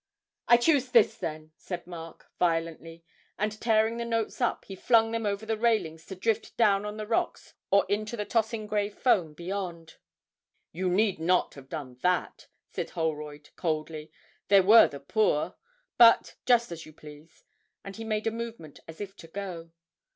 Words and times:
'I 0.47 0.57
choose 0.57 0.89
this, 0.89 1.15
then!' 1.15 1.51
said 1.57 1.85
Mark, 1.85 2.25
violently, 2.39 3.03
and 3.37 3.61
tearing 3.61 3.97
the 3.97 4.03
notes 4.03 4.41
up, 4.41 4.65
he 4.65 4.75
flung 4.75 5.11
them 5.11 5.27
over 5.27 5.45
the 5.45 5.59
railings 5.59 6.07
to 6.07 6.15
drift 6.15 6.57
down 6.57 6.85
on 6.85 6.97
the 6.97 7.05
rocks 7.05 7.53
or 7.69 7.85
into 7.87 8.17
the 8.17 8.25
tossing 8.25 8.65
grey 8.65 8.89
foam 8.89 9.35
beyond. 9.35 9.97
'You 10.71 10.89
need 10.89 11.19
not 11.19 11.53
have 11.53 11.69
done 11.69 11.97
that,' 12.01 12.47
said 12.71 12.89
Holroyd, 12.89 13.51
coldly; 13.55 14.11
'there 14.47 14.63
were 14.63 14.87
the 14.87 14.99
poor. 14.99 15.55
But 15.99 16.33
just 16.47 16.71
as 16.71 16.83
you 16.83 16.93
please!' 16.93 17.43
and 17.83 17.95
he 17.95 18.03
made 18.03 18.25
a 18.25 18.31
movement 18.31 18.79
as 18.87 19.01
if 19.01 19.15
to 19.17 19.27
go. 19.27 19.69